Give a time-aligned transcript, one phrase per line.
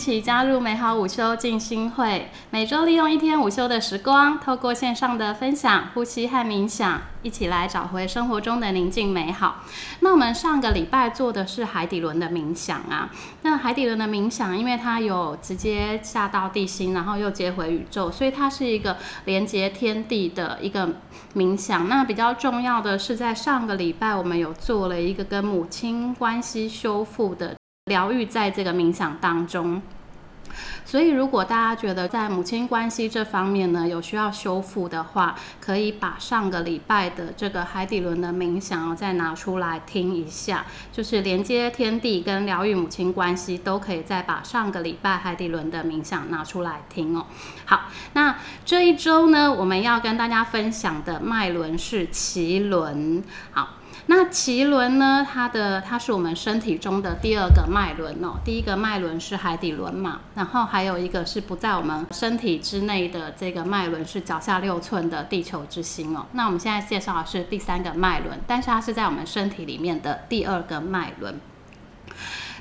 [0.00, 2.30] 一起加入美好午休静心会。
[2.48, 9.56] 每周利用一天午休的时光，透过线上的分享、呼吸和冥想，一起来找回生活中的宁静美好。
[10.00, 13.10] 那我们上个礼拜做的是海底轮的冥想啊。
[13.42, 18.96] 那海底轮的冥想，因为它有直接下到地心，然后又接回宇宙，所以它是一个
[19.26, 20.88] 连接天地的一个
[21.34, 21.90] 冥想。
[21.90, 27.59] 那比较重要的是，在上个礼拜我们有做了一个跟母亲关系修复的。
[27.90, 29.82] 疗愈在这个冥想当中，
[30.84, 47.26] 所以如果大家觉得在母亲关系这方面呢有需要修复的话，可以把上个礼拜的这个海底轮的冥想再拿出来听一下，就是连接天地跟疗愈母亲关系，都可以再把上个礼拜海底轮的冥想拿出来听哦。
[47.64, 53.22] 好，那这一周呢，我们要跟大家分享的脉轮是脐轮。
[53.50, 53.79] 好。
[54.10, 55.24] 那脐轮呢？
[55.24, 58.40] 它的它是我们身体中的第二个脉轮哦。
[58.44, 66.26] 第一个脉轮是海底轮嘛，然后还有一个是不在我们身体之内的这个脉轮是脚下六寸的地球之心哦。
[66.32, 71.40] 那我们现在介绍的是第三个脉轮，但是它是在我们身体里面的第二个脉轮。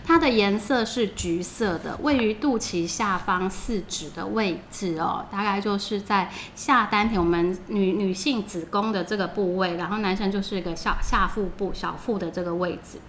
[0.06, 13.00] 它的颜色是橘色的，位于肚脐下方四指的位置哦，大概就是在下丹田，我们女女性子宫的这个部位，然后男生就是一个下下腹部小腹的这个位置。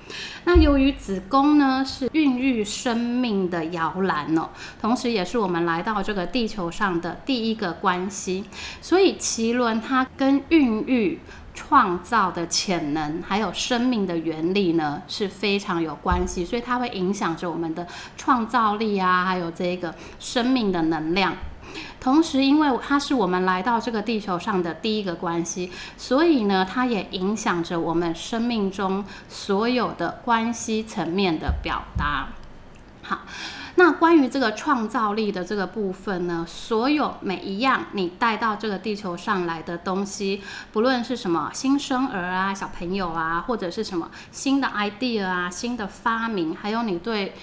[0.45, 8.45] 那由于子宫呢是孕育生命的摇篮哦，同时也是我们来到这个地球上的第一个关系，
[8.81, 11.19] 所以脐轮它跟孕育。
[11.63, 21.37] 创造的潜能，还有生命的原理呢，是非常有关系，所以它会影响着我们的创造力啊，还有这个生命的能量。
[22.01, 32.29] 同时，因为它是我们来到这个地球上的第一个关系，所以呢，它也影响着我们生命中所有的关系层面的表达。
[33.11, 33.23] 好。
[33.77, 47.35] 那关于这个创造力的这个部分呢，所有每一样你带到这个地球上来的东西，不论是什么新生儿啊、小朋友啊，或者是什么新的 idea 啊、新的发明，还有你对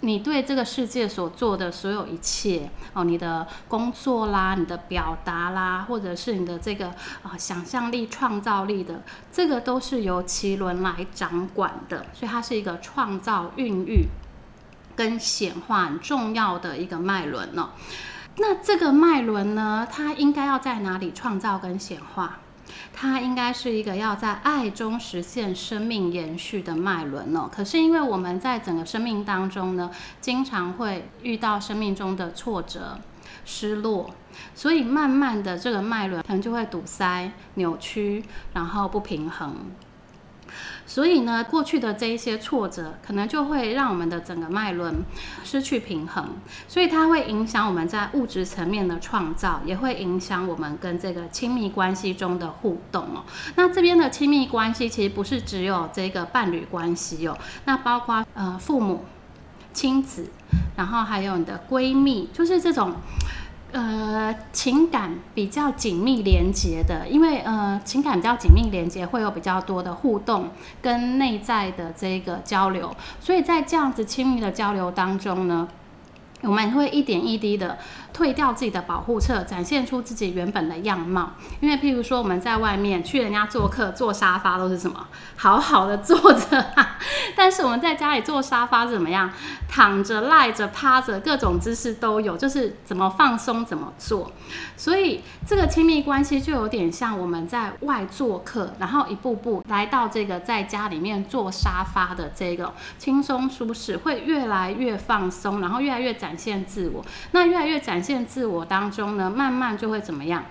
[0.00, 6.88] 你对这个世界所做的所有一切哦，你的工作啦、你的表达啦，或者是你的这个
[7.22, 9.02] 啊想象力、创造力的，
[9.32, 14.06] 这个都是由奇轮来掌管的，所以它是一个创造、孕育。
[14.98, 17.68] 跟显化很重要的一个脉轮哦，
[18.38, 22.40] 那这个脉轮呢，它应该要在哪里创造跟显化？
[22.92, 27.48] 它应该是一个要在爱中实现生命延续的脉轮哦。
[27.48, 29.88] 可是因为我们在整个生命当中呢，
[30.20, 32.98] 经常会遇到生命中的挫折、
[33.44, 34.10] 失落，
[34.52, 39.54] 所以慢慢的这个脉轮可能就会堵塞、扭曲，然后不平衡。
[40.88, 44.94] 所以呢，过去的这一些挫折，可能就会让我们的整个脉轮
[45.44, 46.30] 失去平衡，
[46.66, 53.22] 所以它会影响我们在物质层面的创造，也会影响我们跟这个亲密关系中的互动哦。
[53.54, 59.04] 那这边的亲密关系其实不是只有这个伴侣关系哦，那包括呃父母、
[59.74, 60.30] 亲子，
[60.76, 62.94] 然后还有你的闺蜜，就是这种。
[63.72, 70.48] 呃，情感比较紧密连接的，因为呃，情感比较紧密连接，会有比较多的互动
[70.80, 75.68] 跟内在的这个交流，所以在这样子亲密的交流当中呢。
[76.42, 77.76] 我们会一点一滴的
[78.12, 81.32] 退掉自己的保护色，展现出自己原本的样貌。
[81.60, 86.66] 因为譬如说我们在外面去人家做客，坐沙发都是什么好好的坐着，
[87.36, 89.30] 但是我们在家里坐沙发怎么样？
[89.68, 94.32] 躺着、赖着、趴着，各种姿势都有，就是怎么放松怎么做。
[94.76, 106.38] 所以这个亲密关系就有点像我们在外做客，然后一步步来到这个在家里面坐沙发的这个轻松舒适，会越来越放松，然后越来越展。
[106.38, 110.42] 现自我，那越来越展现现自我当中呢，慢慢就会怎么样？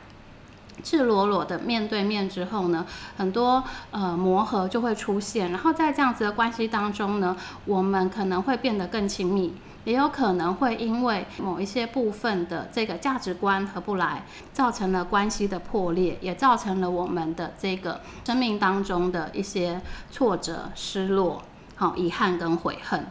[0.83, 2.85] 赤裸裸的面对面之后呢，
[3.17, 9.55] 很多呃磨合就会出现，然后在这样子的关系当中呢，我们可能会变得更亲密，
[9.85, 19.81] 也有可能会因为某一些部分的这个价值观合不来，造成了关系的破裂，也造成了我们的这个生命当中的一些
[20.11, 21.41] 挫折、失落、
[21.75, 23.07] 好遗憾跟悔恨。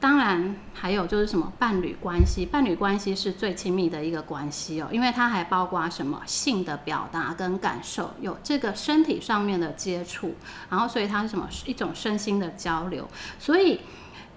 [0.00, 10.34] 当然还有就是什么伴侣关系，伴侣关系是最亲密的一个关系哦，因为它还包括什么性的表达跟感受，有这个身体上面的接触，
[10.70, 13.08] 然后所以它是什么一种身心的交流，
[13.38, 13.80] 所以。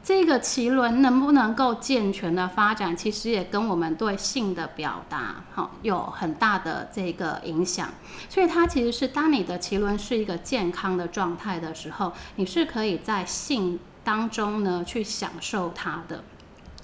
[0.04, 7.88] 这个脐轮能不能够健全的发展，其实也跟我们对性的表达，好有很大的这个影响。
[8.28, 16.24] 所以它其实是当你的脐轮是一个健康的状态的时候，你是可以在性当中呢去享受它的。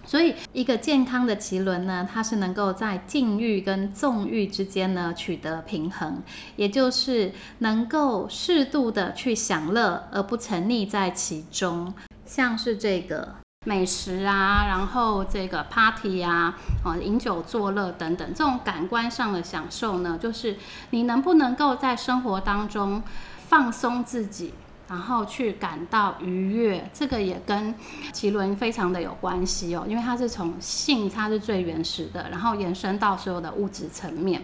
[0.06, 6.24] 所以一个健康的脐轮呢，它是能够在禁欲跟纵欲之间呢取得平衡，
[6.56, 11.94] 也就是能够适度的去享乐，而不沉溺在其中。
[12.26, 13.36] 像是这个
[13.66, 20.56] 美食啊，然后这个 party 啊，哦，饮酒作乐等等，这种感官上的享受呢，就是
[20.92, 23.04] 你能不能够在生活当中
[23.50, 24.54] 放松自己，
[24.90, 27.76] 然后去感到愉悦，这个也跟
[28.14, 34.44] 奇轮非常的有关系哦，因为它是从性，它是最原始的，然后延伸到所有的物质层面。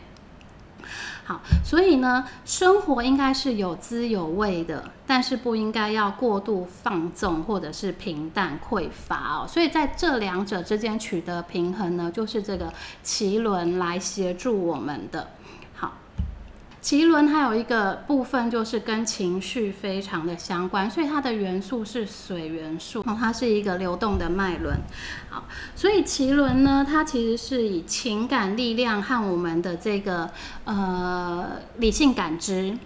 [1.25, 9.47] 好，所以呢，生活应该是有滋有味的，但是不应该要过度放纵或者是平淡匮乏哦。
[9.47, 15.29] 所以在这两者之间取得平衡呢，就是这个奇轮来协助我们的。
[16.83, 24.75] 脐轮还有一个部分就是跟情绪非常的相关，所以它的元素是水元素，它是一个流动的脉轮。
[25.29, 25.45] 好，
[25.77, 30.29] 所以脐轮呢，它其实是以情感力量和我们的这个
[30.65, 32.77] 呃理性感知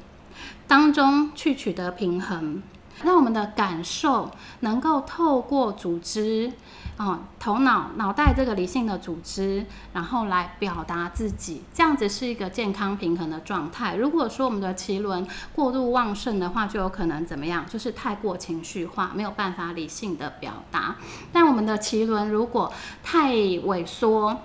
[0.68, 2.62] 当中去取得平衡，
[3.04, 4.30] 让我们的感受
[4.60, 6.54] 能够透过组织。
[6.98, 9.64] 哦，头脑、脑袋这个理性的组织，
[9.94, 13.96] 然后来表达自己，这样子是一个健康平衡的状态。
[13.96, 17.64] 如果说我们的脐轮过度旺盛的话，就有可能怎么样？
[17.70, 20.96] 就是太过情绪化，没有办法理性的表达。
[21.32, 22.74] 但我们的脐轮如果
[23.04, 24.36] 太萎缩，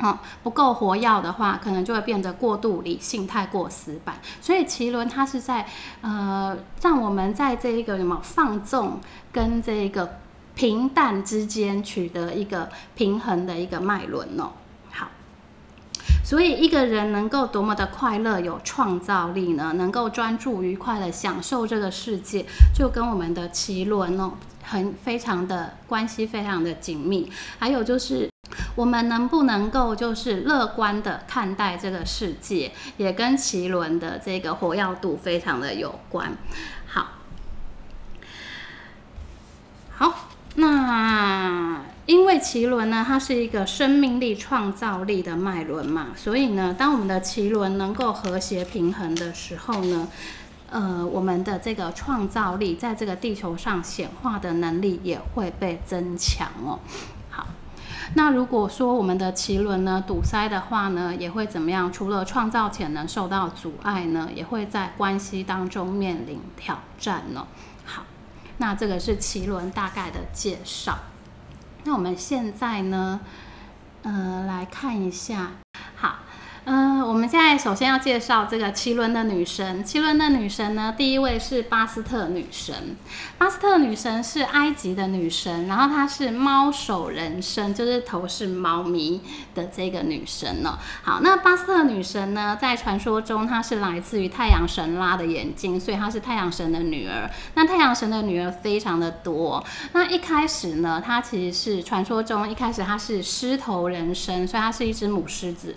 [0.00, 4.16] 哦，不够活跃的话，可能就会变得过度理性，太过死板。
[4.40, 5.64] 所以脐轮它是在
[6.00, 8.98] 呃，让我们在这一个什么放纵
[9.30, 10.18] 跟这一个。
[10.56, 14.52] 平淡之间取得一个平衡的一个脉轮哦，
[14.90, 15.10] 好，
[16.24, 19.74] 所以一个人能够多么的快乐、有创造力呢？
[19.74, 24.32] 能够专注、愉快的享受这个世界，就跟我们的脐轮哦，
[24.64, 27.30] 很非常的关系非常的紧密。
[27.58, 28.30] 还有就是，
[28.76, 36.34] 我们能不能够就是乐观的看待这个世界，也跟脐轮的这个活跃度非常的有关。
[36.86, 37.08] 好，
[39.94, 40.25] 好。
[40.58, 50.08] 那因为脐轮呢，它是一个生命力、创造力的脉轮嘛，所以呢，当我们的脐轮能够和谐平衡的时候呢，
[50.70, 56.78] 呃，我们的这个创造力在这个地球上显化的能力也会被增强哦。
[57.28, 57.48] 好，
[58.14, 61.92] 那如果说我们的脐轮呢堵塞的话呢，也会怎么样？
[61.92, 67.46] 除了创造潜能受到阻碍呢，也会在关系当中面临挑战呢。
[68.58, 70.98] 那这个是奇轮大概的介绍。
[71.84, 73.20] 那我们现在呢，
[74.02, 75.52] 呃，来看一下。
[76.68, 79.84] 嗯，我们现在首先要介绍这个奇轮的女神。
[79.84, 82.96] 奇轮的女神呢，第一位是巴斯特女神。
[83.38, 89.20] 巴斯特女神是埃及的女神，然后她是猫首人身，就是头是猫咪
[89.54, 90.76] 的这个女神呢。
[91.04, 97.30] 好，那巴斯特女神呢，在传说中她是来自于太阳神拉的眼睛，所以她是太阳神的女儿。
[97.54, 99.64] 那太阳神的女儿非常的多。
[99.92, 105.76] 那一开始呢，她其实是传说中一开始她是狮头人身，所以她是一只母狮子。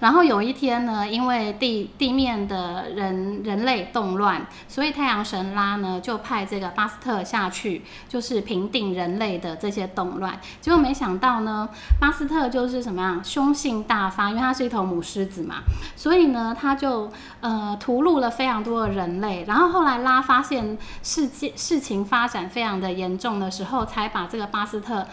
[0.00, 10.38] 然后有一天呢，因为地地面的人人类动乱，所以太阳神拉呢就派这个巴斯特下去，就是平定人类的这些动乱。
[10.60, 11.68] 结果没想到呢，
[12.00, 15.56] 巴斯特就是什么样，凶性大发，因为他是一头母狮子嘛，
[15.96, 17.10] 所以呢他就
[17.40, 19.44] 呃屠戮了非常多的人类。
[19.46, 25.06] 然后后来拉发现事件事情发展非常的严重的时候，才把这个巴斯特。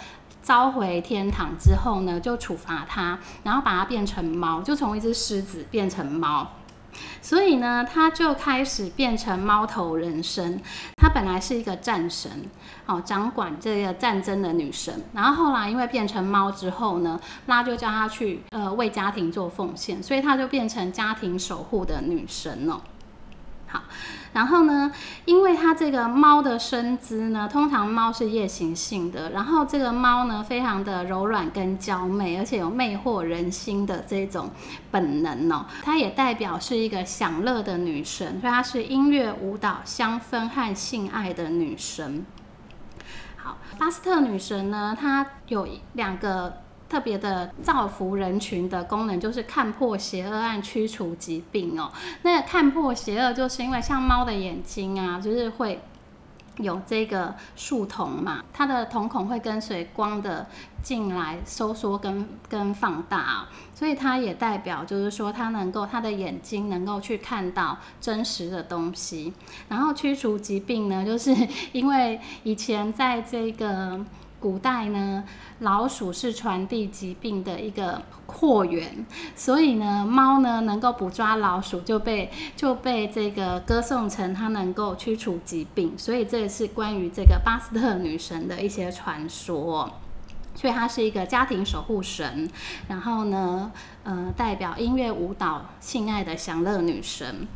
[0.45, 6.51] 召回天堂之后呢，就处罚他，然后把他变成猫，就从一只狮子变成猫。
[7.19, 10.61] 所以呢，他就开始变成猫头人身。
[10.97, 12.31] 他本来是一个战神，
[12.85, 15.03] 哦，掌管这个战争的女神。
[15.13, 22.83] 然后后来因为变成猫之后呢，拉就叫他去呃为家庭做奉献，所以他就变成家庭守护的女神了。
[23.65, 23.81] 好。
[24.35, 24.91] 然后呢，
[25.23, 34.49] 因为它这个猫的身姿呢，通常猫是夜行性的，然后这个猫呢，非常的柔软跟娇媚，而且有魅惑人心的这种
[34.91, 35.65] 本能哦。
[35.81, 42.25] 它也代表是一个享乐的女神，所以它是音乐、舞蹈、香氛和性爱的女神。
[43.37, 51.91] 好，巴斯特女神呢，她有两个特别的造福人群的功能，就是看破邪恶和驱除疾病哦。
[52.23, 55.81] 那看破邪恶，就是因为像猫的眼睛啊，就是会。
[56.59, 60.47] 有这个树瞳嘛，它的瞳孔会跟随光的
[60.81, 69.33] 进来收缩跟跟放大，所以它也代表就是说它能够它的眼睛能够去看到真实的东西，
[69.67, 71.35] 然后驱除疾病呢，就是
[71.73, 73.99] 因为以前在这个。
[74.45, 75.23] 古代呢，
[75.61, 79.03] 老鼠是传递疾病的一个货源，
[79.35, 89.91] 所以呢，猫呢能够捕抓老鼠，就被就被这个歌颂成它能够驱除疾病，所以这也是关于这个巴斯特女神的一些传说，
[90.53, 92.47] 所以它是一个家庭守护神，
[92.87, 93.71] 然后呢，
[94.03, 97.47] 呃，代表音乐、舞蹈、性爱的享乐女神。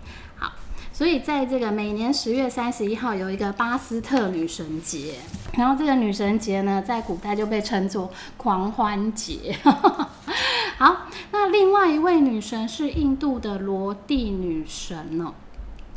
[0.99, 5.13] 所以在这个每年十月三十一号有一个巴斯特女神节，
[5.53, 9.55] 然后这个女神节呢，在古代就被称作狂欢节。
[10.77, 15.33] 好，那另外一位女神是印度的罗蒂女神哦，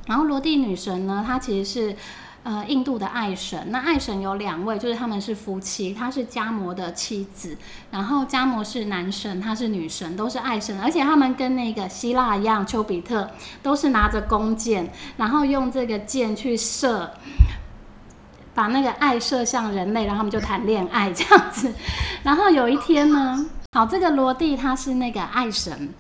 [0.07, 1.97] 然后罗蒂女神呢，她其实是。
[2.45, 7.57] 呃，印度的爱神，那爱神有两位，就是他们是夫妻，他是迦摩的妻子，
[7.93, 13.31] 然后迦摩是男神，他是女神，都是爱神，而且他们跟那个希腊一样，丘比特
[13.63, 17.13] 都是拿着弓箭，然后用这个箭去射，
[18.53, 21.73] 把那个爱射向人类，然后他们就谈恋爱这样子。
[22.25, 25.95] 然后有一天呢，好，这个罗蒂他是那个爱神，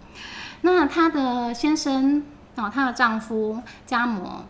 [0.63, 2.25] 那她的先生
[2.57, 4.45] 哦，她的丈夫迦摩。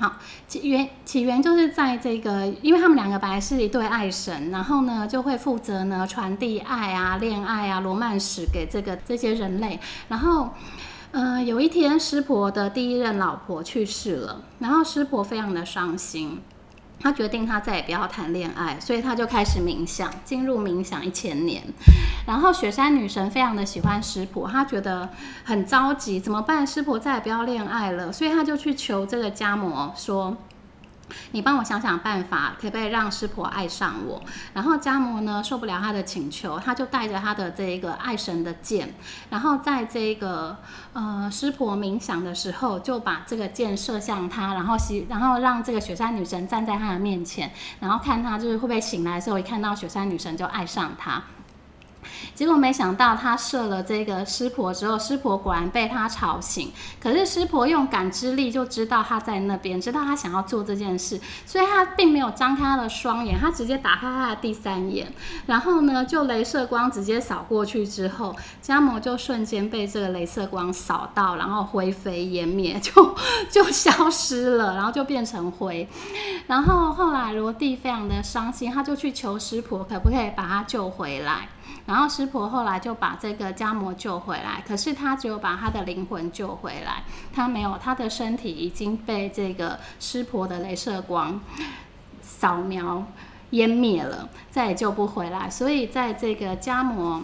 [0.00, 0.16] 好，
[0.48, 9.78] 起源起源就是在这个，因为他们两个本来是一对爱神，然后呢就会负责呢传递爱啊、恋爱啊、罗曼史给这个这些人类。
[10.08, 10.50] 然后，
[11.10, 16.40] 呃，有一天师婆的第一任老婆去世了，然后师婆非常的伤心。
[17.00, 21.62] 他决定他再也不要谈恋爱，所以他就开始冥想，进入冥想一千年。
[22.26, 25.08] 然后雪山女神非常的喜欢师婆，她觉得
[25.42, 26.66] 很着急，怎么办？
[26.66, 30.36] 师婆再也不要恋爱了，所以她就去求这个迦摩说。
[31.32, 34.22] 你帮我想想办法，可不可以让师婆爱上我？
[34.54, 38.94] 然后迦摩呢受不了他的请求，他就带着他的这一个爱神的剑，
[39.30, 40.56] 然后在这个
[40.92, 47.50] 呃师婆冥想的时候，就把这个箭射向他，然后希然后让这个雪山女神站在他的面前，
[47.80, 51.22] 然后看他就是会不会醒来的时候，一看到雪山女神就爱上他。
[52.34, 56.72] 结果没想到，他射了这个师婆之后，师婆果然被他吵醒。
[57.00, 65.12] 可是师婆用感知力就知道他在那边，知道他想要做这件事，所以他并没有张开他的双眼，他直接打开他的第三眼，
[65.46, 73.14] 然后呢，就镭射光直接扫过去之后，迦摩就瞬间被这个镭射光扫到，然后灰飞烟灭，就
[73.50, 75.88] 就消失了，然后就变成灰。
[76.46, 81.48] 然后后来罗蒂非常的伤心，他就去求师婆可不可以把他救回来。
[81.86, 91.40] 然后师婆后来就把这个迦摩救回来，可是他只有把他的灵魂救回来，他没有他的身体已经被这个师婆的镭射光
[92.22, 93.04] 扫描
[93.50, 95.50] 湮灭了，再也救不回来。
[95.50, 97.22] 所以在这个迦摩，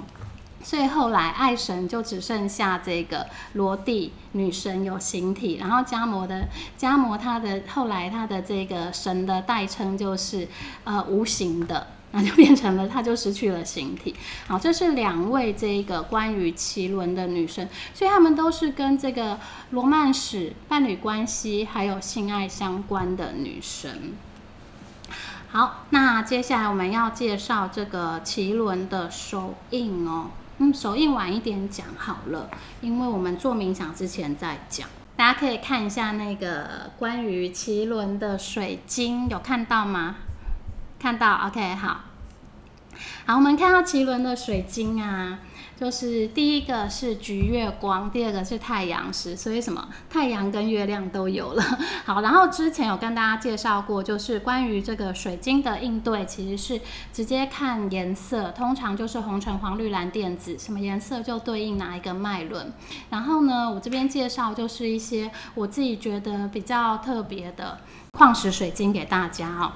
[0.63, 10.49] 所以后来爱神就只剩下这个罗蒂女神有形体，然后迦摩的迦摩他的后来他的这个神的代称就是
[10.83, 11.87] 呃无形的。
[12.17, 14.15] 那就变成了，她就失去了形体。
[14.47, 19.39] 好，这是两位这个关于奇轮的女生，所以她们都是跟这个
[19.73, 24.15] 罗曼史、伴侣关系还有性爱相关的女神。
[25.51, 30.31] 好，那接下来我们要介绍这个奇轮的手印哦。
[30.59, 32.49] 嗯，手印晚一点讲好了，
[32.81, 34.89] 因为我们做冥想之前再讲。
[35.17, 40.17] 大家可以看一下那个关于奇轮的水晶，有看到吗？
[40.99, 42.01] 看到，OK，好，
[43.27, 45.39] 好，我们看到奇轮的水晶啊，
[45.79, 51.63] 就是第一个是橘月光，第二个是太阳石，所以什么太阳跟月亮都有了。
[52.07, 56.81] 好，然后之前有跟大家介绍过，就是关于这个水晶的应对，其实是
[57.13, 62.73] 直接看颜色，通常就是红橙黄绿蓝靛紫，什么颜色就对应哪一个脉轮。
[63.11, 67.81] 然后呢，我这边介绍就是一些我自己觉得比较特别的
[68.13, 69.73] 矿石水晶给大家哦。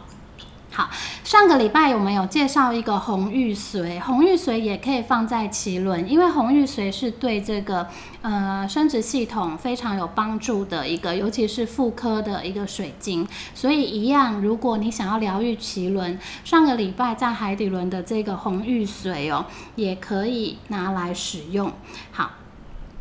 [0.73, 0.89] 好，
[1.25, 7.89] 上个礼拜我们有介绍一个红玉髓，红玉髓也可以放在脐轮，因为红玉髓是对这个
[8.23, 13.27] 呃生殖系统非常有帮助的一个，尤其是妇科的一个水晶。
[13.53, 21.73] 所以一样，如果你想要疗愈脐轮，上个礼拜在海底轮的这个红玉髓哦，也可以拿来使用。
[22.13, 22.31] 好。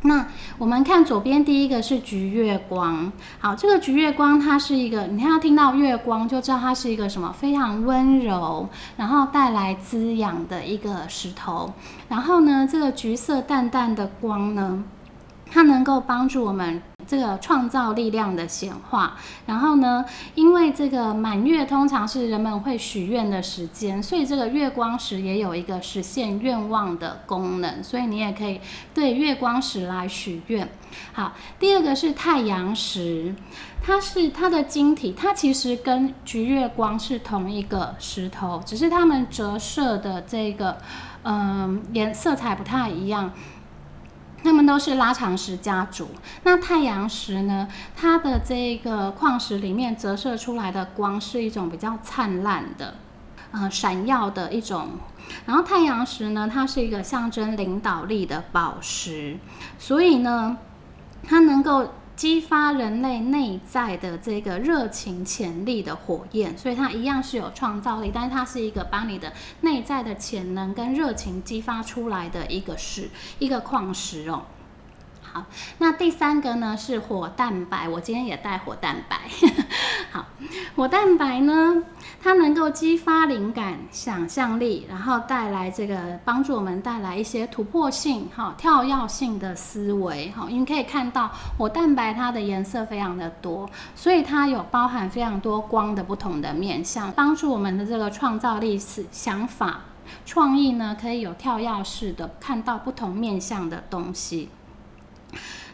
[0.03, 0.25] 那
[0.57, 11.73] 我们看左边第一个是橘月光，好，这个橘月光它是一个，你看要听到月光就知道它是一个什么非常温柔，然后带来滋养的一个石头。
[12.07, 14.83] 然后呢，这个橘色淡淡的光呢，
[15.51, 16.81] 它能够帮助我们。
[17.09, 28.61] 这个创造力量的显化，然后呢，因为这个满月通常是人们会许愿的时间，所以这个月光石也有一个实现愿望的功能，所以你也可以
[28.93, 30.69] 对月光石来许愿。
[31.11, 33.33] 好，第二个是太阳石，
[33.81, 40.77] 它是它的晶体，它其实跟橘月光是同一个石头，只是它们折射的这个
[41.23, 43.33] 嗯颜色彩不太一样。
[44.43, 46.09] 它们都是拉长石家族。
[46.43, 47.67] 那太阳石呢？
[47.95, 52.95] 它的这个矿石里面折射出来的光是一种比较灿烂的、
[53.51, 54.89] 呃闪耀的一种。
[55.45, 59.37] 然后太阳石呢，它是一个象征领导力的宝石，
[59.77, 60.57] 所以呢，
[61.27, 61.93] 它能够。
[62.19, 73.09] 激发人类内在的这个热情潜力的火焰，所以它一样是有创造力，但是它是一个把你的内在的潜能跟热情激发出来的一个是，
[73.39, 74.43] 一个矿石哦。
[75.21, 75.45] 好，
[75.77, 79.21] 那第三个呢是火蛋白，我今天也带火蛋白。
[80.11, 80.25] 好，
[80.75, 81.83] 火蛋白呢，
[82.21, 90.29] 它能够激发灵感、想象力，然后带来这个帮助我们带来一些突破性、哈跳跃性的思维。
[90.31, 99.81] 哈，因为可以看到火蛋白它的颜色非常的多，所以它有包含非常多光的不同的面向，帮助我们的这个创造力是想法、
[100.25, 104.49] 创意呢，可以有跳跃式的看到不同面向的东西。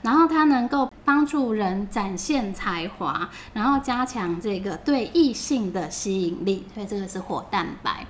[0.05, 8.05] 然后它能够帮助人展现才华，然后加强这个对异性的吸引力，所以这个是火蛋白。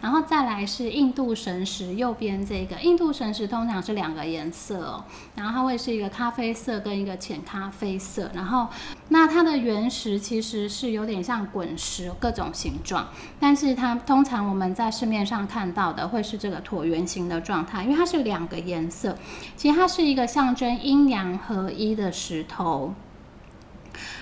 [0.00, 5.04] 然后再来是印度神石，右边这个印度神石通常是两个颜色哦，
[5.34, 8.30] 然后它会是一个咖啡色跟一个浅咖啡色。
[8.34, 8.68] 然后
[9.08, 19.16] 那它的原石其实是有点像滚石，各种形状，但是它通常我们在市面上看到的会是这个椭圆形的状态，因为它是两个颜色，
[19.56, 22.94] 其实它是一个象征阴阳合一的石头。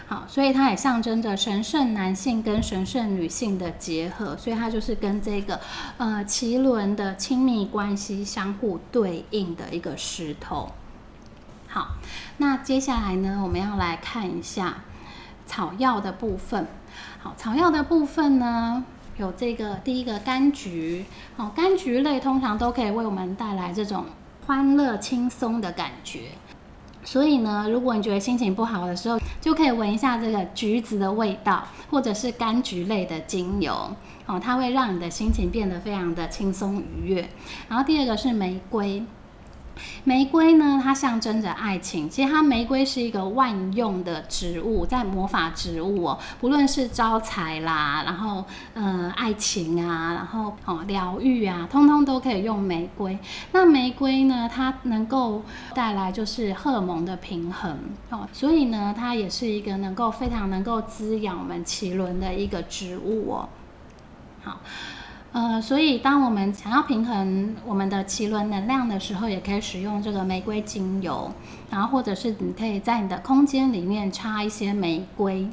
[0.07, 5.61] 好，所以它也象征着神圣男性跟神圣女性的结合，所以它就是跟这个
[5.99, 10.73] 呃奇轮的亲密关系相互对应的一个石头。
[11.67, 11.89] 好，
[12.39, 14.79] 那接下来呢，我们要来看一下
[15.47, 16.67] 草药的部分。
[17.21, 18.83] 好，草药的部分呢，
[19.19, 21.05] 有这个第一个柑橘。
[21.37, 24.07] 好，柑橘类通常都可以为我们带来这种
[24.47, 26.31] 欢乐轻松的感觉。
[27.05, 33.95] 所以呢，如果你觉得心情不好的时候，就可以闻一下这个橘子的味道，或者是柑橘类的精油
[34.27, 37.29] 哦，它会让你的心情变得非常的轻松愉悦。
[37.69, 39.03] 然后第二个是玫瑰。
[40.05, 42.09] 玫瑰呢，它象征着爱情。
[42.09, 53.19] 其实它玫瑰是一个万用的植物，在魔法植物哦，不论是招财啦，然后呃爱情啊，然后哦疗愈啊，通通都可以用玫瑰。
[53.53, 55.43] 那玫瑰呢，它能够
[55.75, 57.79] 带来就是荷尔蒙的平衡
[58.11, 63.49] 哦，所以呢，它也是一个能够非常能够滋养我们脐轮的一个植物哦。
[64.43, 64.61] 好。
[65.31, 71.31] 呃，所以当我们想要平衡我们的脐轮能量的时候，也可以使用这个玫瑰精油，
[71.71, 75.47] 然后或者是你可以在你的空间里面插一些玫瑰。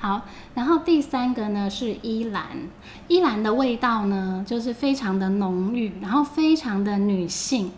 [0.00, 0.22] 好，
[0.54, 2.46] 然后第三个呢是依兰，
[3.06, 7.70] 依兰的味道呢就是非常的浓郁，然后非常的女性，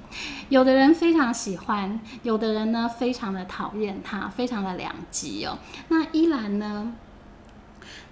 [0.51, 5.59] 有的人非常喜欢，有的人呢非常的讨厌它，非常的两极哦。
[5.89, 6.93] 那依兰呢？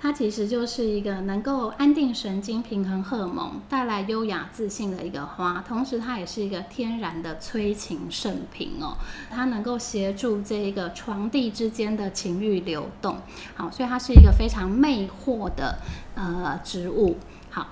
[0.01, 8.97] 它其实就是一个能够安定神经、平衡荷尔蒙、带来优雅自信的一个花，同时它也是一个天然的催情圣品哦。
[9.29, 13.19] 它能够协助这一个床地之间的情欲流动，
[13.57, 15.79] 好，所以它是一个非常魅惑的
[16.15, 17.17] 呃植物。
[17.51, 17.67] 好，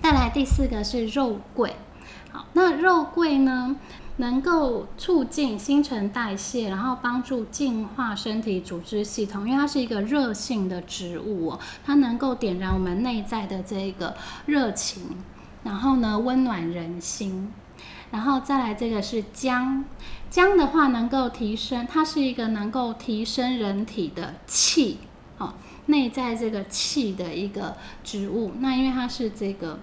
[0.00, 1.74] 再来第四个是肉桂，
[2.30, 3.74] 好，那肉桂呢？
[4.22, 14.14] 能够促进新陈代谢，然后帮助净化身体组织系统，因为它是一个热性的植物哦，它能够点燃我们内在的这个
[14.46, 15.02] 热情，
[15.64, 17.52] 然后呢温暖人心，
[18.12, 19.84] 然后再来这个是姜，
[20.30, 24.98] 姜的话能够提升，它是一个能够提升人体的气
[25.38, 25.54] 哦，
[25.86, 29.80] 内在这个气的一个植物，那因为它是这个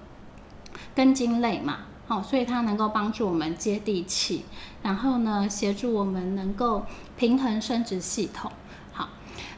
[0.96, 1.80] 根茎类嘛。
[2.10, 4.44] 好，所以它能够帮助我们接地气，
[4.82, 6.84] 然后呢，协助我们能够
[7.16, 8.52] 平衡生殖系统。
[8.92, 9.10] 好，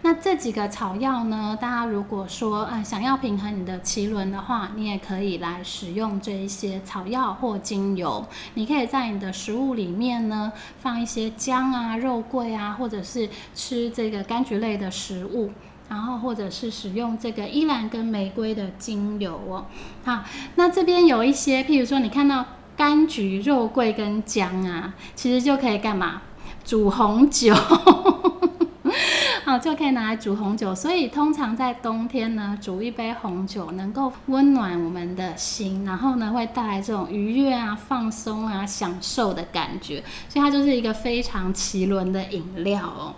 [0.02, 8.28] 那这几个草药呢，大家如果说啊想要平衡你的脐轮的话，你也可以来使用这一些草药或精油。
[8.56, 15.52] 你可以在你的食物里面呢放一些姜啊、肉桂啊，或者是吃这个柑橘类的食物，
[15.92, 19.66] 然后或者是使用这个依兰跟玫瑰的精油哦。
[20.06, 20.24] 好，
[20.56, 22.46] 那这边有一些，譬如说你看到
[22.78, 26.22] 柑橘、肉桂跟姜啊，其实就可以干嘛？
[26.64, 27.54] 煮红酒。
[29.44, 30.74] 好，就可以拿来煮红酒。
[30.74, 40.02] 所以通常在冬天呢，煮一杯红酒能够温暖我们的心，然后呢会带来这种愉悦啊、放松啊、享受的感觉。
[40.30, 43.14] 所以它就是一个非常奇轮的饮料哦。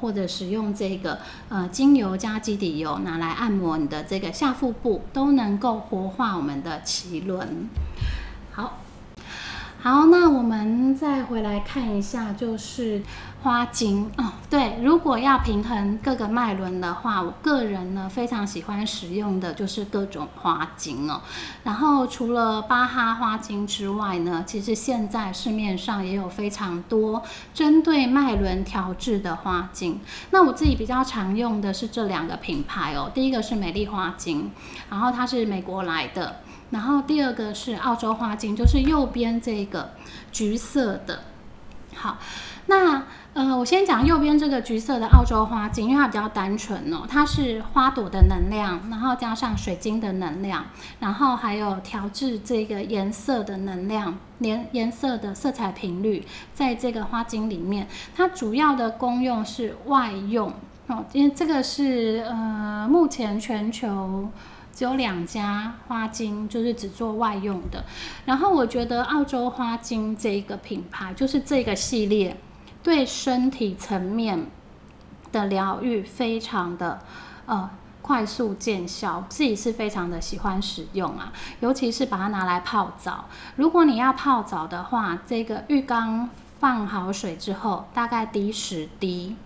[0.00, 7.68] 或者使用这个呃精油加基底油拿来按摩你的这个下腹部，都能够活化我们的脐轮。
[8.52, 8.78] 好。
[9.80, 13.00] 好，那我们再回来看一下，就是
[13.42, 14.32] 花精哦。
[14.50, 21.20] 对，如果要平衡各个脉轮的话，我个人呢非常喜欢使用的就是各种花精哦。
[21.64, 27.22] 然后除了巴哈花精之外呢，其实现在市面上也有非常多
[27.52, 30.00] 针对脉轮调制的花精。
[30.30, 33.10] 那我自己比较常用的是这两个品牌哦。
[33.14, 34.50] 第一个是美丽花精，
[34.90, 36.40] 然后它是美国来的。
[36.70, 39.92] 然后第二个是澳洲花精，就是右边这个
[40.30, 41.20] 橘色的。
[41.94, 42.18] 好，
[42.66, 43.04] 那
[43.38, 50.66] 呃，我先讲右边这个橘色的澳洲花精，因为它比较单纯哦，它是花朵的能量，然后加上水晶的能量，
[50.98, 60.52] 然后还有调制这个颜色的能量，颜颜色的色彩频率，在这个花精里面，它主要的功用是外用
[60.88, 64.28] 哦，因为这个是呃，目前全球。
[64.74, 67.84] 只有两家花精，就是只做外用的。
[68.24, 72.36] 然后我觉得澳洲花精这一个品牌，就是这个系列，
[72.82, 74.46] 对身体层面
[75.32, 77.00] 的疗愈非常的
[77.46, 77.68] 呃
[78.00, 81.32] 快速见效，自己是非常的喜欢使用啊。
[81.60, 89.36] 尤其是把它拿来泡澡，如果你要泡澡的话，这个浴缸放好水之后，大概滴十滴。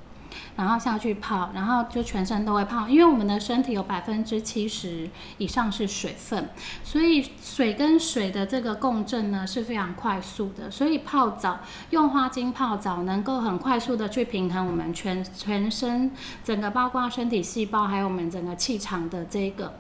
[0.57, 6.51] 然后下去泡，然后就全身都会泡，因为我们的身体有百分之七十以上是水分，
[6.85, 16.11] 所以水跟水的这个共振呢是非常快速的，所以泡澡用花精泡澡能够很快速的去平衡我们全全身
[16.45, 19.75] 整个包括身体细胞还有我们整个气场的这个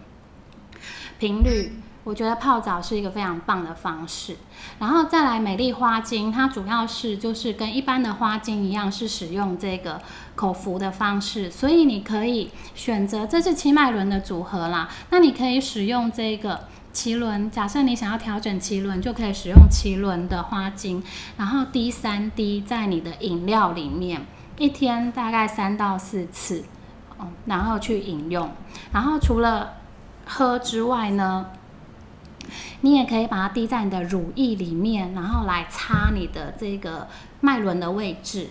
[1.18, 1.72] 频率。
[2.04, 4.36] 我觉得泡澡是一个非常棒的方式，
[4.80, 10.02] 然后再来美丽花精，它主要是就是跟一般的花精一样，是使用这个
[10.34, 14.88] 口服的方式，所以你可以选择这是七脉轮的组合啦。
[15.10, 21.00] 那你可以使用这个脐轮，假设你想要调整脐轮，就可以使用脐轮的花精，
[21.36, 24.26] 然后滴三滴在你的饮料里面，
[24.58, 26.64] 一天大概三到四次，
[27.20, 28.50] 嗯，然后去饮用。
[28.92, 29.74] 然后除了
[30.26, 31.46] 喝之外呢？
[32.82, 37.08] 你也可以把它滴在你的乳液里面，然后来擦你的这个
[37.40, 38.48] 脉轮的位置，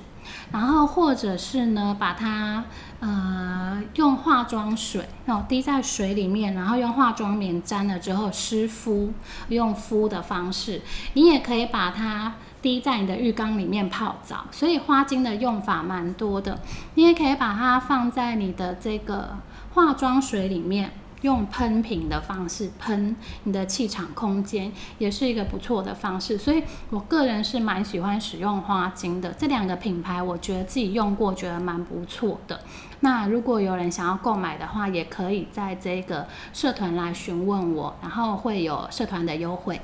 [0.51, 2.65] 然后或者是呢，把它
[2.99, 9.13] 呃用化妆水哦滴在水里面，然后用化妆棉沾了之后湿敷，
[9.49, 10.81] 用敷的方式。
[11.13, 14.45] 你也可以把它滴在你的浴缸里面泡澡。
[14.51, 16.59] 所以花精的用法蛮多的，
[16.95, 19.37] 你也可以把它放在你的这个
[19.73, 20.91] 化妆水里面。
[21.21, 26.37] 用喷瓶的方式喷你的气场空间，也是一个不错的方式。
[26.37, 29.31] 所以我个人是蛮喜欢使用花精的。
[29.33, 32.59] 这两个品牌，我觉得自己用过，觉得蛮不错的。
[33.01, 39.79] 那如果有人想要购买的话，也可以在这个社团来询问我，然后会有社团的优惠。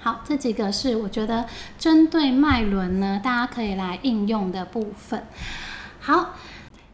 [0.00, 1.46] 好，这几个是我觉得
[1.78, 5.26] 针对脉轮呢，大家可以来应用的部分。
[6.00, 6.34] 好。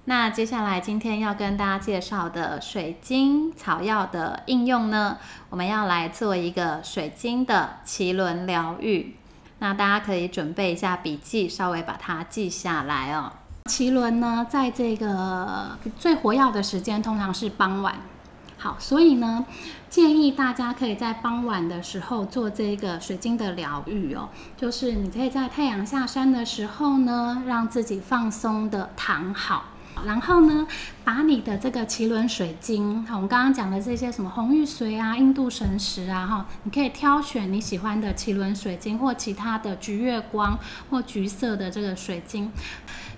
[0.07, 5.17] 那接下来今天要跟大家介绍的水晶草药的应用呢，
[5.49, 9.17] 我们要来做一个水晶的脐轮疗愈。
[9.61, 13.33] 那大家可以准备一下笔记，稍微把它记下来哦。
[13.71, 17.95] 脐轮呢，在这个最活跃的时间通常是傍晚。
[18.59, 19.47] 好，所以呢，
[19.89, 24.29] 建议大家可以在傍晚的时候做这个水晶的疗愈哦。
[24.55, 29.65] 就是你可以在太阳下山的时候呢，让自己放松的躺好。
[30.07, 30.67] 然后呢，
[31.03, 40.59] 把你的这个脐轮水晶，我们刚刚讲的这些什么红玉髓啊、印度神石啊，哈，你可以挑选你喜欢的脐轮水晶或其他的橘月光
[40.91, 42.51] 或橘色的这个水晶，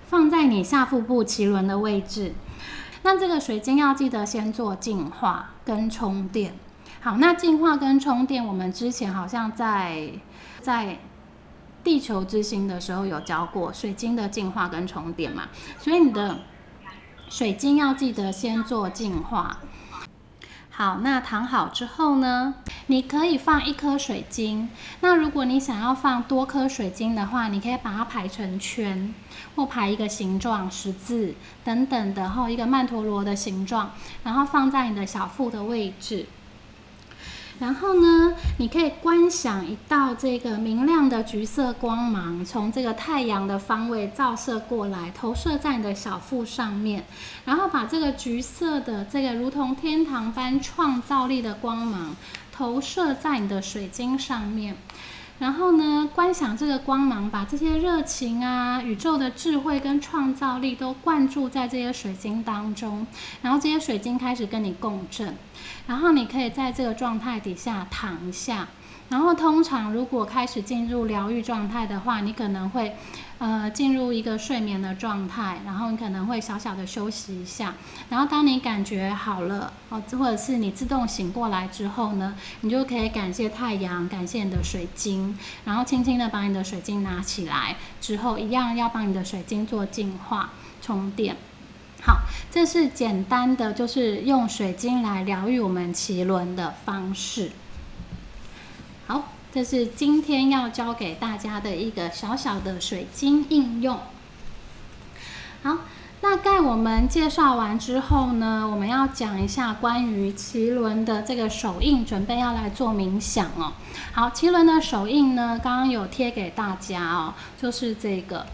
[0.07, 2.33] 放在你下腹部脐轮的位置。
[3.03, 6.53] 那这个水晶要记得先做净化跟充电。
[7.01, 10.09] 好，那净化跟充电，我们之前好像在
[10.61, 10.99] 在
[11.83, 15.43] 地球之星的时候有教过水晶的净化跟充电嘛，
[15.79, 16.39] 所以你的。
[17.29, 19.57] 水晶要记得先做净化。
[20.69, 22.53] 好，那躺好之后呢，
[22.85, 24.69] 你可以放一颗水晶。
[25.01, 29.13] 那如果你想要放多颗水晶的话，你可以把它排成圈，
[29.55, 33.91] 或排一个形状，十字等等的，后一个曼陀罗的形状，
[34.23, 36.27] 然后放在你的小腹的位置。
[37.59, 47.03] 然后呢，你可以观想一道这个明亮的橘色光芒从这个太阳的方位照射过来，投射在你的小腹上面，
[47.45, 52.15] 然后把这个橘色的这个如同天堂般创造力的光芒
[52.51, 54.77] 投射在你的水晶上面。
[55.39, 63.05] 然后呢，观想这个光芒，把这些热情啊、宇宙的智慧跟创造力都灌注在这些水晶当中。
[63.43, 65.35] 然后这些水晶开始跟你共振，
[65.87, 68.67] 然后你可以在这个状态底下躺一下。
[69.09, 72.95] 然后通常如果开始进入疗愈状态的话，你可能会。
[73.39, 77.75] 呃，进入一个睡眠的状态，然后你可能会小小的休息一下，
[78.09, 91.37] 然后当你感觉好了哦，或者是你自动醒过来之后呢，你就可以感谢太阳，感谢你的水晶，然后轻轻的把你的水晶拿起来之后，一样要帮你的水晶做净化充电。
[92.01, 97.51] 好，这是简单的，就是用水晶来疗愈我们脐轮的方式。
[99.07, 99.29] 好。
[99.49, 103.97] 这是今天要教给大家的一个小小的水晶应用。
[105.63, 105.77] 好，
[106.21, 113.73] 大概我们介绍完之后呢，我们要讲一下关于脐轮的这个手印，准备要来做冥想哦。
[114.11, 118.45] 好，脐轮的手印呢，刚刚有贴给大家哦，就是这个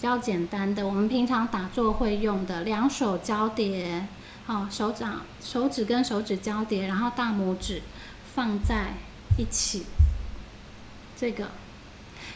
[0.00, 4.06] 比较简单的，我们平常打坐会用的，两手交叠，
[4.46, 7.82] 好，手掌手指跟手指交叠，然后大拇指
[8.34, 8.94] 放在
[9.36, 9.84] 一起。
[11.14, 11.48] 这个，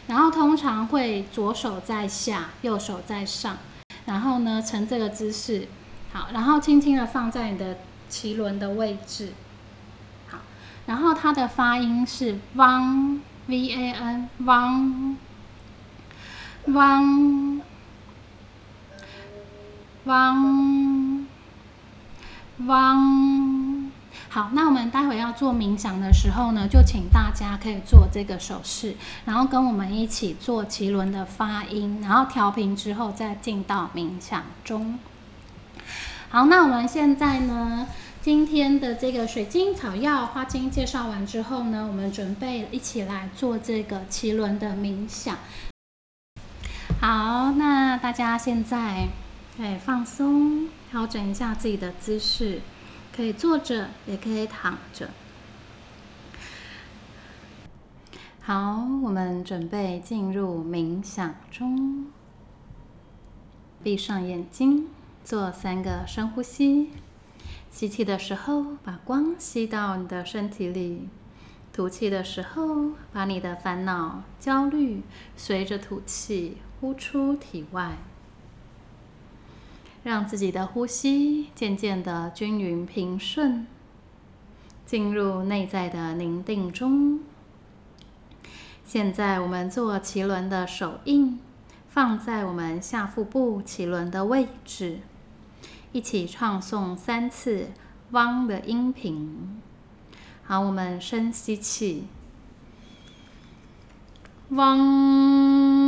[0.08, 3.56] 然后通常会左手在下，右手在上，
[4.04, 5.66] 然后呢呈这个姿势，
[6.12, 7.78] 好，然后轻轻的放在你的
[8.10, 9.32] 脐轮的位置，
[10.28, 10.40] 好，
[10.84, 15.16] 然后它的发音是 van v a n van
[16.68, 17.60] 汪，
[20.04, 21.26] 汪，
[22.66, 23.90] 汪
[24.30, 28.96] 好，那我们待会要做冥想的时候呢，就请大家可以做这个手势，
[29.26, 34.98] 然后跟我们一起做脐轮的发音，然后调频之后再进到冥想中。
[36.30, 37.86] 好，那我们现在呢，
[38.22, 45.36] 今天的这个水晶草药花精介绍完之后呢，我们准备一起来做这个脐轮的冥想。
[47.06, 49.08] 好，那大家现在
[49.58, 52.62] 可以放松，调整一下自己的姿势。
[53.14, 55.10] 可以坐着，也可以躺着。
[58.40, 62.06] 好，我们准备进入冥想中。
[63.82, 64.88] 闭上眼睛，
[65.22, 66.88] 做三个深呼吸。
[67.70, 71.06] 吸气的时候，把光吸到你的身体里；
[71.74, 75.02] 吐气的时候，把你的烦恼、焦虑
[75.36, 77.98] 随着吐气呼出体外。
[80.04, 83.66] 让自己的呼吸渐渐的均匀平顺，
[84.86, 87.18] 进入内在的宁静中。
[88.84, 91.40] 现在我们做脐轮的手印，
[91.88, 95.00] 放在我们下腹部脐轮的位置，
[95.90, 97.70] 一起唱诵三次
[98.12, 99.60] “汪”的音频。
[100.46, 102.06] 好，我们深吸气
[104.50, 105.82] ，“汪”。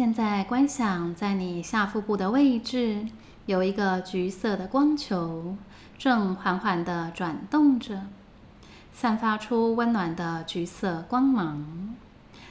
[0.00, 3.06] 现在观想，在你下腹部的位置
[3.44, 5.54] 有一个橘色的光球，
[5.98, 8.06] 正缓缓地转动着，
[8.94, 11.94] 散发出温暖的橘色光芒。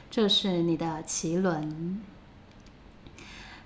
[0.08, 2.00] 这是你的脐轮。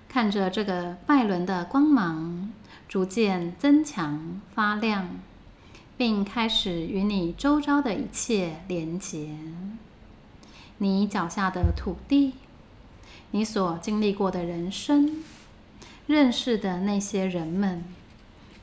[0.09, 2.51] 看着这个脉轮的光芒
[2.87, 5.09] 逐渐增强、发亮，
[5.95, 9.37] 并开始与你周遭的一切连结。
[10.79, 12.33] 你脚下的土地。
[13.35, 15.21] 你所经历过的人生，
[16.07, 17.83] 认识的那些人们，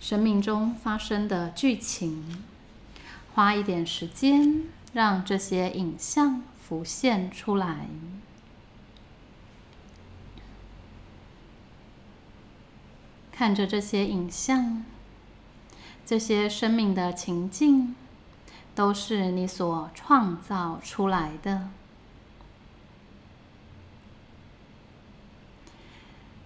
[0.01, 2.43] 生命中发生的剧情，
[3.35, 4.63] 花一点时间，
[4.95, 7.87] 让这些影像浮现出来。
[13.31, 14.87] 看着这些影像，
[16.07, 17.95] 这些生命的情境，
[18.75, 21.69] 都是你所创造出来的。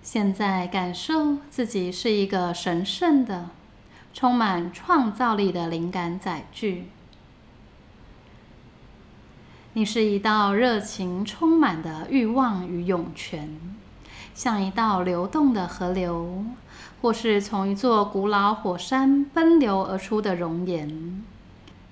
[0.06, 3.50] 现在感受自己是一个神圣的、
[4.14, 6.86] 充满创造力的灵感载具。
[9.72, 13.58] 你是一道热情充满的欲望与涌泉，
[14.32, 16.44] 像一道流动的河流，
[17.02, 21.24] 或是从一座古老火山奔流而出的熔岩，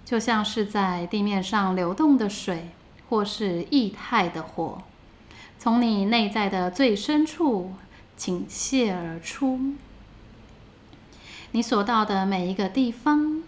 [0.04, 2.68] 就像是在地面上流动的水，
[3.08, 4.78] 或是液态的火，
[5.58, 7.72] 从你内在的最深处。
[8.16, 9.74] 倾泻而出。
[11.52, 13.42] 你所到的每一个地方，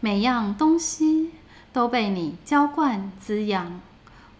[0.00, 1.30] 每样东西
[1.72, 3.80] 都被你浇灌、滋养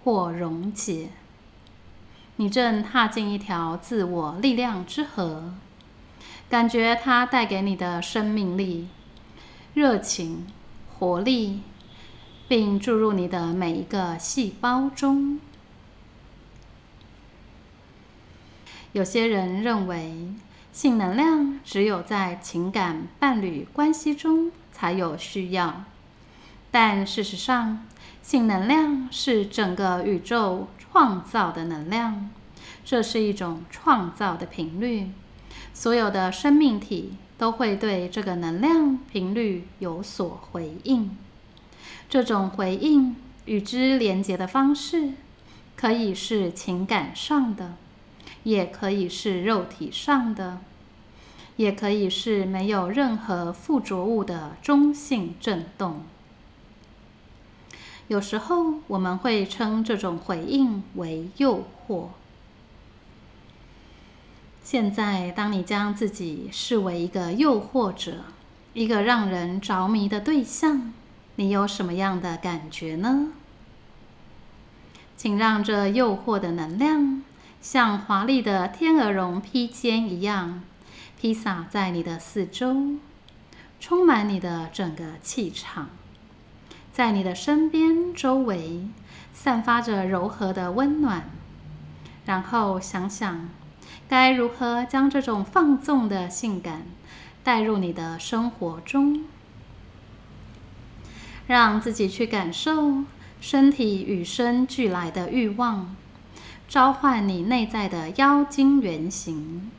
[0.03, 1.11] 或溶解。
[2.37, 5.53] 你正踏进一条自我力量之河，
[6.49, 8.89] 感觉它带给你的生命力、
[9.75, 10.47] 热情、
[10.91, 11.61] 活力，
[12.49, 15.39] 并注入你的每一个细胞中。
[18.93, 20.29] 有些人认为
[20.71, 25.85] 性能量只有在情感伴侣关系中才有需要，
[26.71, 27.87] 但事实上，
[28.23, 32.29] 性能量是整个宇宙创造的能量，
[32.85, 35.11] 这是一种创造的频率。
[35.73, 41.17] 所有的生命体都会对这个能量频率有所回应。
[42.11, 45.13] 这种回应与之连接的方式，
[45.77, 47.75] 可以是情感上的。
[48.45, 50.59] 也可以是肉体上的，
[51.57, 56.03] 也可以是没有任何附着物的中性振动。
[58.09, 62.09] 有时候我们会称这种回应为诱惑。
[64.63, 68.25] 现在，当你将自己视为一个诱惑者，
[68.75, 70.93] 一个让人着迷的对象，
[71.37, 73.29] 你有什么样的感觉呢？
[75.17, 77.23] 请让这诱惑的能量。
[77.63, 80.65] 像华丽的天鹅绒披肩一样
[81.21, 82.97] 披洒在你的四周，
[83.79, 85.89] 充满你的整个气场，
[86.93, 88.89] 在你的身边周围
[89.33, 91.31] 散发着柔和的温暖。
[92.27, 93.49] 然后想想，
[94.09, 96.83] 该如何将这种放纵的性感
[97.45, 99.25] 带入你的生活中，
[101.47, 103.05] 让自己去感受
[103.41, 105.95] 身体与生俱来的欲望。
[106.73, 109.71] 召唤你内在的妖精原型，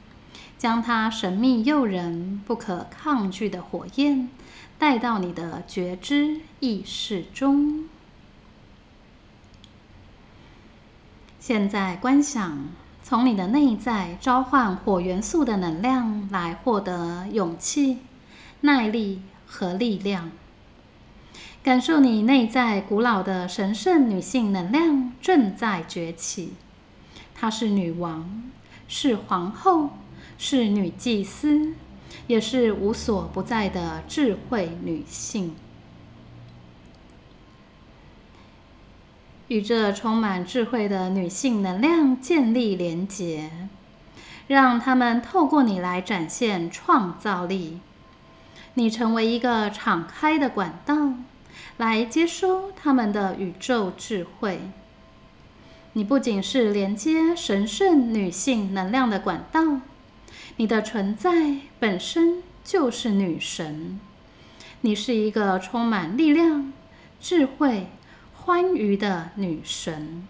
[0.59, 4.29] 将它神秘诱人、不可抗拒的火焰
[4.77, 7.85] 带到你的觉知意识中。
[11.39, 12.67] 现在观想，
[13.01, 18.01] 从你的内在召唤火元素的能量，来获得勇气、
[18.61, 20.29] 耐力和力量。
[21.63, 26.53] 感受你内在古老的神圣女性能量正在崛起。
[27.43, 28.41] 她是女王，
[28.87, 29.89] 是皇后，
[30.37, 31.73] 是女祭司，
[32.27, 35.53] 也是无所不在的智慧女性。
[39.49, 43.51] 与这充满智慧的女性能量建立连结，
[44.47, 47.81] 让她们透过你来展现创造力。
[48.75, 51.11] 你成为一个敞开的管道，
[51.75, 54.61] 来接收他们的宇宙智慧。
[55.95, 59.79] 你不仅是连接神圣女性能量的管道，
[60.57, 63.99] 你的存在本身就是女神。
[64.81, 66.73] 你是一个充满力量、
[67.21, 67.87] 智慧、
[68.33, 70.27] 欢愉的女神。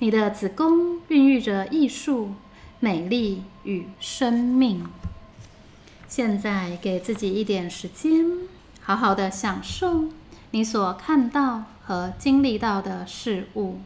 [0.00, 2.32] 你的子宫孕育着艺术、
[2.80, 4.84] 美丽与生命。
[6.08, 8.26] 现在给自己一点时间，
[8.80, 10.06] 好好的享受
[10.50, 13.78] 你所看到和经历到的事物。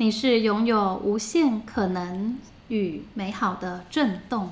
[0.00, 4.48] 你是拥有无限可能与美好的震动。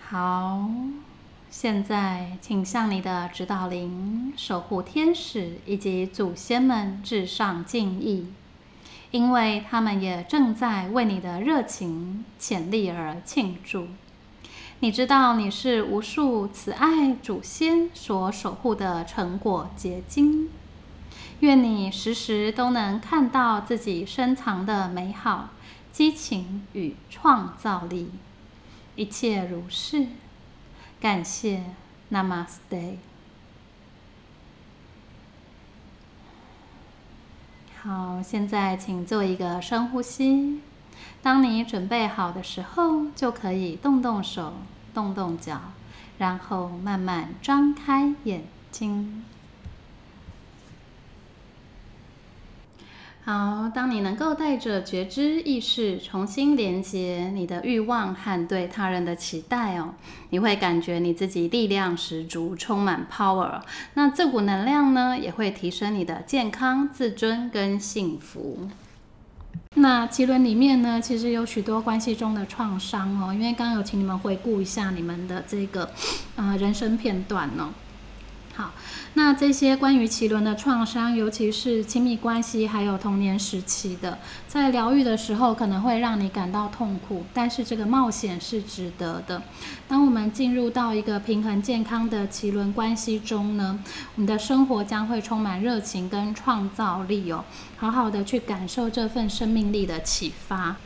[0.00, 0.70] 好，
[1.50, 8.32] 现在请向你的指导灵、守护天使以及祖先们致上敬意，
[9.10, 13.88] 因为他们也正在为你的热情、潜力而庆祝。
[14.82, 20.48] 你知道你是无数慈爱祖先所守护的成果结晶，
[21.40, 25.50] 愿你时时都能看到自己深藏的美好、
[25.92, 28.10] 激情与创造力。
[28.96, 30.06] 一切如是，
[30.98, 31.62] 感谢
[32.10, 32.96] ，Namaste。
[37.82, 40.62] 好，现在请做一个深呼吸。
[41.22, 44.54] 当你准备好的时候，就可以动动手、
[44.94, 45.60] 动动脚，
[46.18, 49.24] 然后慢慢张开眼睛。
[53.22, 59.94] 好，当你能够带着觉知意识重新连接你的欲望和对他人的期待哦，
[60.30, 63.60] 你会感觉你自己力量十足，充满 power。
[63.94, 68.70] 那这股能量呢，也会提升你的健康、自尊跟幸福。
[69.76, 75.88] 那奇轮里面呢，其实有许多关系中的创伤哦，因为刚刚有请你们回顾一下你们的这个
[76.34, 77.72] 呃人生片段呢。
[78.60, 78.72] 好，
[79.14, 89.40] 那这些关于奇轮的创伤，尤其是亲密关系还有童年时期的，在疗愈的时候可能会让你感到痛苦，但是这个冒险是值得的。
[89.88, 93.82] 当我们进入到一个平衡健康的奇轮关系中呢，
[94.14, 97.42] 我们的生活将会充满热情跟创造力哦，
[97.78, 100.76] 好好的去感受这份生命力的启发。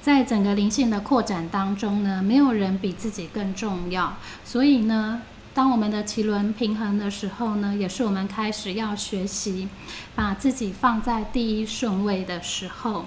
[0.00, 5.22] 在整个灵性的扩展当中呢，没有人比自己更重要，所以呢。
[5.54, 9.68] 当我们的脐轮平衡的时候呢，也是我们开始要学习
[10.16, 13.06] 把自己放在第一顺位的时候。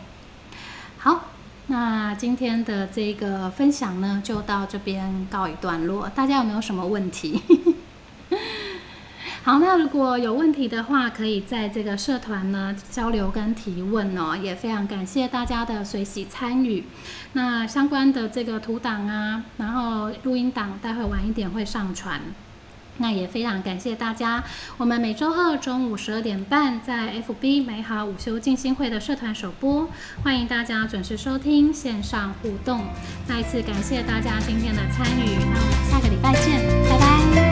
[0.98, 1.26] 好，
[1.68, 6.08] 那今天的这个分享呢，就到这边告一段落。
[6.08, 7.42] 大家有没有什么问题？
[9.48, 14.36] 好，那如果有问题的话，可以在这个社团呢交流跟提问哦。
[14.36, 16.84] 也非常感谢大家的随喜参与。
[17.32, 22.20] 那相关的这个图档啊，然后录音档，待会晚一点会上传。
[22.98, 24.44] 那也非常感谢大家。
[24.76, 29.88] 我们每周二中午十二点半在 FB 美好午休静心会的社团首播，
[30.26, 32.82] 欢迎大家准时收听线上互动。
[33.26, 37.47] 再次感谢大家今天的参与，那我们下个礼拜见，拜拜。